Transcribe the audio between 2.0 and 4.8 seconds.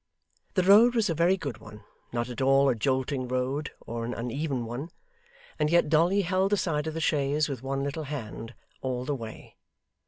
not at all a jolting road, or an uneven